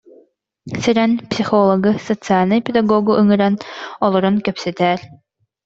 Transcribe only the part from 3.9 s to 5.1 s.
олорон кэпсэтээр»